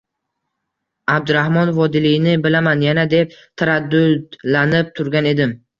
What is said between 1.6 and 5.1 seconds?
Vodiliyni bilaman yana,– deb taraddudlanib